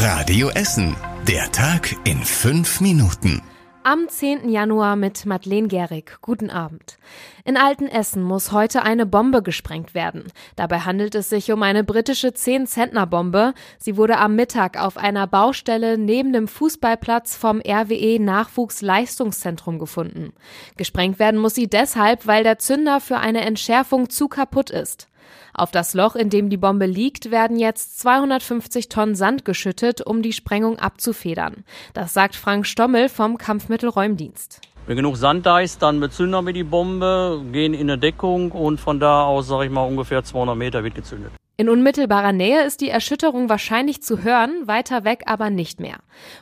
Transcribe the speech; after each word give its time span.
Radio 0.00 0.48
Essen. 0.50 0.94
Der 1.26 1.50
Tag 1.50 1.92
in 2.04 2.22
fünf 2.22 2.80
Minuten. 2.80 3.42
Am 3.82 4.08
10. 4.08 4.48
Januar 4.48 4.94
mit 4.94 5.26
Madeleine 5.26 5.66
Gehrig. 5.66 6.18
Guten 6.22 6.50
Abend. 6.50 6.98
In 7.44 7.56
Altenessen 7.56 8.22
muss 8.22 8.52
heute 8.52 8.84
eine 8.84 9.06
Bombe 9.06 9.42
gesprengt 9.42 9.94
werden. 9.94 10.30
Dabei 10.54 10.80
handelt 10.80 11.16
es 11.16 11.30
sich 11.30 11.50
um 11.50 11.64
eine 11.64 11.82
britische 11.82 12.28
10-Zentner-Bombe. 12.28 13.54
Sie 13.78 13.96
wurde 13.96 14.18
am 14.18 14.36
Mittag 14.36 14.80
auf 14.80 14.96
einer 14.98 15.26
Baustelle 15.26 15.98
neben 15.98 16.32
dem 16.32 16.46
Fußballplatz 16.46 17.34
vom 17.34 17.60
RWE 17.60 18.20
Nachwuchsleistungszentrum 18.20 19.80
gefunden. 19.80 20.32
Gesprengt 20.76 21.18
werden 21.18 21.40
muss 21.40 21.56
sie 21.56 21.66
deshalb, 21.66 22.28
weil 22.28 22.44
der 22.44 22.60
Zünder 22.60 23.00
für 23.00 23.16
eine 23.16 23.40
Entschärfung 23.40 24.10
zu 24.10 24.28
kaputt 24.28 24.70
ist. 24.70 25.08
Auf 25.54 25.70
das 25.70 25.94
Loch, 25.94 26.14
in 26.14 26.30
dem 26.30 26.50
die 26.50 26.56
Bombe 26.56 26.86
liegt, 26.86 27.30
werden 27.30 27.58
jetzt 27.58 27.98
250 28.00 28.88
Tonnen 28.88 29.14
Sand 29.14 29.44
geschüttet, 29.44 30.00
um 30.00 30.22
die 30.22 30.32
Sprengung 30.32 30.78
abzufedern. 30.78 31.64
Das 31.94 32.14
sagt 32.14 32.36
Frank 32.36 32.66
Stommel 32.66 33.08
vom 33.08 33.38
Kampfmittelräumdienst. 33.38 34.60
Wenn 34.86 34.96
genug 34.96 35.16
Sand 35.16 35.44
da 35.44 35.60
ist, 35.60 35.82
dann 35.82 36.00
bezünden 36.00 36.46
wir 36.46 36.52
die 36.54 36.64
Bombe, 36.64 37.42
gehen 37.52 37.74
in 37.74 37.90
eine 37.90 37.98
Deckung 37.98 38.52
und 38.52 38.80
von 38.80 38.98
da 38.98 39.24
aus, 39.24 39.48
sage 39.48 39.66
ich 39.66 39.70
mal, 39.70 39.82
ungefähr 39.82 40.24
200 40.24 40.56
Meter 40.56 40.82
wird 40.82 40.94
gezündet. 40.94 41.32
In 41.60 41.68
unmittelbarer 41.68 42.30
Nähe 42.30 42.62
ist 42.62 42.80
die 42.80 42.88
Erschütterung 42.88 43.48
wahrscheinlich 43.48 44.00
zu 44.00 44.22
hören, 44.22 44.68
weiter 44.68 45.02
weg 45.02 45.24
aber 45.26 45.50
nicht 45.50 45.80
mehr. 45.80 45.96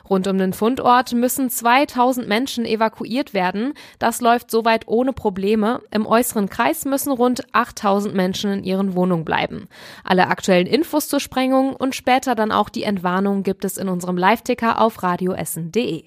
Rund 0.07 0.27
um 0.27 0.37
den 0.37 0.53
Fundort 0.53 1.11
müssen 1.15 1.49
2000 1.49 2.27
Menschen 2.27 2.65
evakuiert 2.65 3.33
werden. 3.33 3.73
Das 3.97 4.21
läuft 4.21 4.51
soweit 4.51 4.87
ohne 4.87 5.13
Probleme. 5.13 5.81
Im 5.89 6.05
äußeren 6.05 6.49
Kreis 6.49 6.85
müssen 6.85 7.11
rund 7.11 7.51
8000 7.51 8.13
Menschen 8.13 8.51
in 8.51 8.63
ihren 8.63 8.93
Wohnungen 8.93 9.25
bleiben. 9.25 9.67
Alle 10.03 10.27
aktuellen 10.27 10.67
Infos 10.67 11.07
zur 11.07 11.19
Sprengung 11.19 11.75
und 11.75 11.95
später 11.95 12.35
dann 12.35 12.51
auch 12.51 12.69
die 12.69 12.83
Entwarnung 12.83 13.41
gibt 13.41 13.65
es 13.65 13.79
in 13.79 13.89
unserem 13.89 14.17
Live-Ticker 14.17 14.79
auf 14.79 15.01
radioessen.de. 15.01 16.03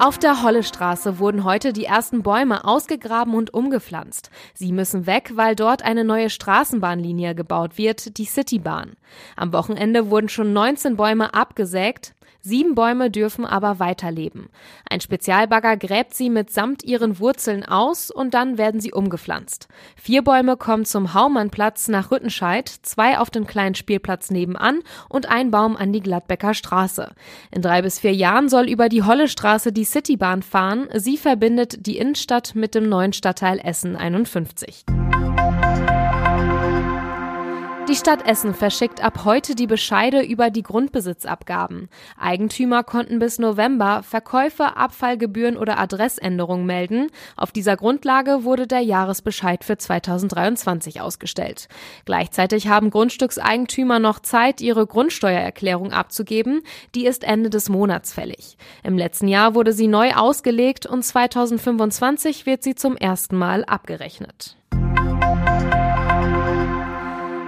Auf 0.00 0.18
der 0.18 0.42
Hollestraße 0.42 1.20
wurden 1.20 1.44
heute 1.44 1.72
die 1.72 1.84
ersten 1.84 2.24
Bäume 2.24 2.64
ausgegraben 2.64 3.34
und 3.34 3.54
umgepflanzt. 3.54 4.28
Sie 4.52 4.72
müssen 4.72 5.06
weg, 5.06 5.30
weil 5.34 5.54
dort 5.54 5.84
eine 5.84 6.02
neue 6.02 6.30
Straßenbahnlinie 6.30 7.36
gebaut 7.36 7.78
wird, 7.78 8.18
die 8.18 8.24
Citybahn. 8.24 8.96
Am 9.36 9.52
Wochenende 9.52 10.10
wurden 10.10 10.28
schon 10.28 10.52
19 10.52 10.96
Bäume 10.96 11.32
abgesägt. 11.32 12.12
Sieben 12.46 12.74
Bäume 12.74 13.10
dürfen 13.10 13.46
aber 13.46 13.78
weiterleben. 13.78 14.50
Ein 14.90 15.00
Spezialbagger 15.00 15.78
gräbt 15.78 16.12
sie 16.12 16.28
mitsamt 16.28 16.84
ihren 16.84 17.18
Wurzeln 17.18 17.64
aus 17.64 18.10
und 18.10 18.34
dann 18.34 18.58
werden 18.58 18.82
sie 18.82 18.92
umgepflanzt. 18.92 19.66
Vier 19.96 20.20
Bäume 20.20 20.58
kommen 20.58 20.84
zum 20.84 21.14
Haumannplatz 21.14 21.88
nach 21.88 22.10
Rüttenscheid, 22.10 22.68
zwei 22.68 23.18
auf 23.18 23.30
den 23.30 23.46
kleinen 23.46 23.74
Spielplatz 23.74 24.30
nebenan 24.30 24.80
und 25.08 25.26
ein 25.30 25.50
Baum 25.50 25.74
an 25.74 25.94
die 25.94 26.02
Gladbecker 26.02 26.52
Straße. 26.52 27.12
In 27.50 27.62
drei 27.62 27.80
bis 27.80 28.00
vier 28.00 28.12
Jahren 28.12 28.50
soll 28.50 28.68
über 28.68 28.90
die 28.90 29.04
Hollestraße 29.04 29.72
die 29.72 29.86
Citybahn 29.86 30.42
fahren. 30.42 30.88
Sie 30.92 31.16
verbindet 31.16 31.86
die 31.86 31.96
Innenstadt 31.96 32.54
mit 32.54 32.74
dem 32.74 32.90
neuen 32.90 33.14
Stadtteil 33.14 33.58
Essen 33.58 33.96
51. 33.96 34.84
Die 37.94 38.00
Stadt 38.00 38.26
Essen 38.26 38.54
verschickt 38.54 39.04
ab 39.04 39.24
heute 39.24 39.54
die 39.54 39.68
Bescheide 39.68 40.22
über 40.22 40.50
die 40.50 40.64
Grundbesitzabgaben. 40.64 41.88
Eigentümer 42.18 42.82
konnten 42.82 43.20
bis 43.20 43.38
November 43.38 44.02
Verkäufe, 44.02 44.76
Abfallgebühren 44.76 45.56
oder 45.56 45.78
Adressänderungen 45.78 46.66
melden. 46.66 47.06
Auf 47.36 47.52
dieser 47.52 47.76
Grundlage 47.76 48.42
wurde 48.42 48.66
der 48.66 48.80
Jahresbescheid 48.80 49.62
für 49.62 49.78
2023 49.78 51.02
ausgestellt. 51.02 51.68
Gleichzeitig 52.04 52.66
haben 52.66 52.90
Grundstückseigentümer 52.90 54.00
noch 54.00 54.18
Zeit, 54.18 54.60
ihre 54.60 54.88
Grundsteuererklärung 54.88 55.92
abzugeben. 55.92 56.62
Die 56.96 57.06
ist 57.06 57.22
Ende 57.22 57.48
des 57.48 57.68
Monats 57.68 58.12
fällig. 58.12 58.56
Im 58.82 58.98
letzten 58.98 59.28
Jahr 59.28 59.54
wurde 59.54 59.72
sie 59.72 59.86
neu 59.86 60.14
ausgelegt 60.14 60.84
und 60.84 61.04
2025 61.04 62.44
wird 62.44 62.64
sie 62.64 62.74
zum 62.74 62.96
ersten 62.96 63.36
Mal 63.36 63.64
abgerechnet. 63.64 64.56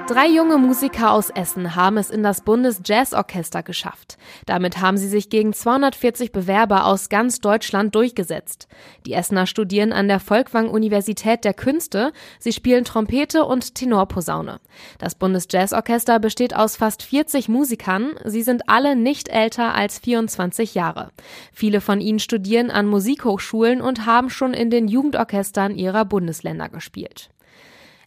Drei 0.09 0.29
junge 0.29 0.57
Musiker 0.57 1.11
aus 1.11 1.31
Essen 1.31 1.75
haben 1.75 1.97
es 1.99 2.11
in 2.11 2.23
das 2.23 2.41
Bundesjazzorchester 2.43 3.65
geschafft. 3.65 4.19
Damit 4.47 4.81
haben 4.81 4.99
sie 4.99 5.09
sich 5.09 5.31
gegen 5.31 5.53
240 5.53 6.31
Bewerber 6.31 6.87
aus 6.87 7.09
ganz 7.09 7.41
Deutschland 7.41 7.93
durchgesetzt. 7.97 8.69
Die 9.05 9.15
Essener 9.15 9.47
studieren 9.47 9.93
an 9.93 10.07
der 10.07 10.21
Volkwang 10.21 10.71
Universität 10.71 11.45
der 11.45 11.55
Künste. 11.55 12.13
Sie 12.39 12.53
spielen 12.53 12.85
Trompete 12.85 13.45
und 13.45 13.75
Tenorposaune. 13.75 14.61
Das 14.99 15.17
Bundesjazzorchester 15.17 16.21
besteht 16.21 16.55
aus 16.55 16.77
fast 16.77 17.03
40 17.03 17.49
Musikern. 17.49 18.15
Sie 18.25 18.43
sind 18.43 18.69
alle 18.69 18.95
nicht 18.95 19.29
älter 19.29 19.75
als 19.75 19.99
24 19.99 20.77
Jahre. 20.77 21.11
Viele 21.53 21.81
von 21.81 22.01
ihnen 22.01 22.21
studieren 22.21 22.71
an 22.71 22.87
Musikhochschulen 22.87 23.81
und 23.81 24.07
haben 24.07 24.31
schon 24.31 24.55
in 24.55 24.71
den 24.71 24.87
Jugendorchestern 24.87 25.75
ihrer 25.75 26.05
Bundesländer 26.05 26.69
gespielt. 26.69 27.31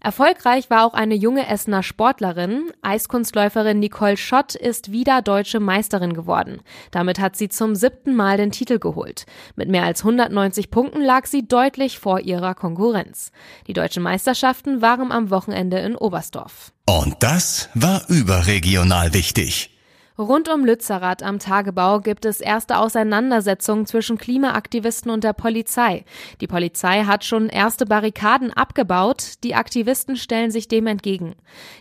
Erfolgreich 0.02 0.70
war 0.70 0.86
auch 0.86 0.94
eine 0.94 1.16
junge 1.16 1.48
Essener 1.48 1.84
Sportlerin. 1.84 2.72
Eiskunstläuferin 2.82 3.80
Nicole 3.80 4.16
Schott 4.16 4.56
ist 4.56 4.92
wieder 4.92 5.22
deutsche 5.22 5.60
Meisterin 5.60 6.14
geworden. 6.14 6.62
Damit 6.92 7.20
hat 7.20 7.36
sie 7.36 7.50
zum 7.50 7.76
siebten 7.76 8.16
Mal 8.16 8.38
den 8.38 8.52
Titel 8.52 8.80
geholt. 8.80 9.26
Mit 9.56 9.70
mehr 9.70 9.84
als 9.84 10.02
190 10.02 10.72
Punkten 10.72 11.02
lag 11.02 11.26
sie 11.26 11.48
deutlich 11.48 12.00
vor 12.00 12.22
ihrer 12.22 12.56
Konkurrenz. 12.56 13.32
Die 13.68 13.74
deutschen 13.74 14.04
Meisterschaften 14.04 14.82
waren 14.82 15.12
am 15.12 15.30
Wochenende 15.32 15.80
in 15.80 15.96
Oberstdorf. 15.96 16.72
Und 16.86 17.18
das 17.20 17.70
war 17.74 18.04
überregional 18.08 19.14
wichtig. 19.14 19.79
Rund 20.20 20.50
um 20.50 20.66
Lützerath 20.66 21.24
am 21.24 21.40
Tagebau 21.40 22.02
gibt 22.02 22.26
es 22.26 22.42
erste 22.42 22.78
Auseinandersetzungen 22.80 23.86
zwischen 23.86 24.18
Klimaaktivisten 24.18 25.10
und 25.10 25.24
der 25.24 25.32
Polizei. 25.32 26.04
Die 26.42 26.48
Polizei 26.48 27.06
hat 27.06 27.24
schon 27.24 27.48
erste 27.48 27.86
Barrikaden 27.86 28.52
abgebaut, 28.52 29.36
die 29.46 29.56
Aktivisten 29.56 30.18
stellen 30.18 30.52
sich 30.52 30.68
dem 30.68 30.88
entgegen. 30.88 31.36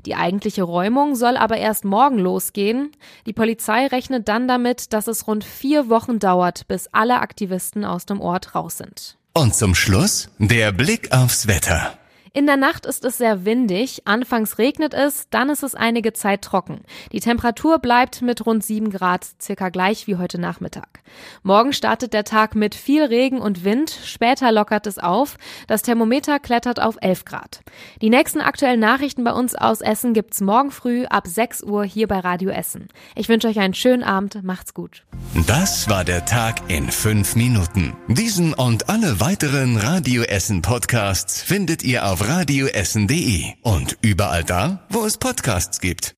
Die 0.06 0.14
eigentliche 0.14 0.62
Räumung 0.62 1.16
soll 1.16 1.36
aber 1.36 1.56
erst 1.56 1.84
morgen 1.84 2.20
losgehen. 2.20 2.92
Die 3.26 3.32
Polizei 3.32 3.88
rechnet 3.88 4.28
dann 4.28 4.46
damit, 4.46 4.92
dass 4.92 5.08
es 5.08 5.26
rund 5.26 5.42
vier 5.42 5.88
Wochen 5.88 6.20
dauert, 6.20 6.68
bis 6.68 6.86
alle 6.92 7.18
Aktivisten 7.18 7.84
aus 7.84 8.06
dem 8.06 8.20
Ort 8.20 8.54
raus 8.54 8.78
sind. 8.78 9.18
Und 9.34 9.56
zum 9.56 9.74
Schluss 9.74 10.30
der 10.38 10.70
Blick 10.70 11.10
aufs 11.10 11.48
Wetter. 11.48 11.98
In 12.38 12.46
der 12.46 12.56
Nacht 12.56 12.86
ist 12.86 13.04
es 13.04 13.18
sehr 13.18 13.44
windig, 13.44 14.02
anfangs 14.06 14.58
regnet 14.58 14.94
es, 14.94 15.28
dann 15.28 15.50
ist 15.50 15.64
es 15.64 15.74
einige 15.74 16.12
Zeit 16.12 16.42
trocken. 16.42 16.82
Die 17.10 17.18
Temperatur 17.18 17.80
bleibt 17.80 18.22
mit 18.22 18.46
rund 18.46 18.62
7 18.62 18.90
Grad 18.90 19.26
circa 19.42 19.70
gleich 19.70 20.06
wie 20.06 20.14
heute 20.14 20.40
Nachmittag. 20.40 21.00
Morgen 21.42 21.72
startet 21.72 22.12
der 22.12 22.22
Tag 22.22 22.54
mit 22.54 22.76
viel 22.76 23.02
Regen 23.02 23.40
und 23.40 23.64
Wind, 23.64 23.90
später 24.04 24.52
lockert 24.52 24.86
es 24.86 25.00
auf, 25.00 25.36
das 25.66 25.82
Thermometer 25.82 26.38
klettert 26.38 26.80
auf 26.80 26.96
11 27.00 27.24
Grad. 27.24 27.62
Die 28.02 28.08
nächsten 28.08 28.40
aktuellen 28.40 28.78
Nachrichten 28.78 29.24
bei 29.24 29.32
uns 29.32 29.56
aus 29.56 29.80
Essen 29.80 30.14
gibt's 30.14 30.40
morgen 30.40 30.70
früh 30.70 31.06
ab 31.06 31.26
6 31.26 31.64
Uhr 31.64 31.82
hier 31.82 32.06
bei 32.06 32.20
Radio 32.20 32.50
Essen. 32.50 32.86
Ich 33.16 33.28
wünsche 33.28 33.48
euch 33.48 33.58
einen 33.58 33.74
schönen 33.74 34.04
Abend, 34.04 34.44
macht's 34.44 34.74
gut. 34.74 35.04
Das 35.48 35.90
war 35.90 36.04
der 36.04 36.24
Tag 36.24 36.70
in 36.70 36.88
5 36.88 37.34
Minuten. 37.34 37.96
Diesen 38.06 38.54
und 38.54 38.88
alle 38.88 39.18
weiteren 39.18 39.76
Radio 39.76 40.22
Essen 40.22 40.62
Podcasts 40.62 41.42
findet 41.42 41.82
ihr 41.82 42.06
auf 42.06 42.27
radioessen.de 42.28 43.54
und 43.62 43.96
überall 44.02 44.44
da, 44.44 44.86
wo 44.90 45.06
es 45.06 45.16
Podcasts 45.16 45.80
gibt. 45.80 46.14